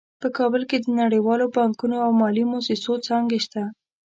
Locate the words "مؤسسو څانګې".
2.51-3.39